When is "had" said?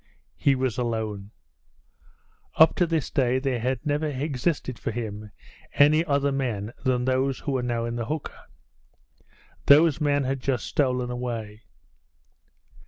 3.59-3.85, 10.23-10.39